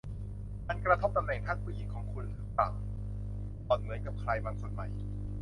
[0.67, 2.69] มันกระทบตำแหน่งท่านผู้หญิงของคุณหรือเปล่า
[3.65, 4.81] หล่อนเหมือนกับใครบางคนไหม